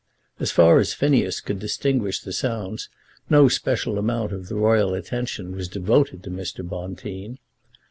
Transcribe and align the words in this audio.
As 0.39 0.49
far 0.49 0.79
as 0.79 0.95
Phineas 0.95 1.41
could 1.41 1.59
distinguish 1.59 2.21
the 2.21 2.33
sounds 2.33 2.89
no 3.29 3.47
special 3.47 3.99
amount 3.99 4.31
of 4.31 4.47
the 4.49 4.55
royal 4.55 4.95
attention 4.95 5.51
was 5.55 5.67
devoted 5.67 6.23
to 6.23 6.31
Mr. 6.31 6.67
Bonteen. 6.67 7.37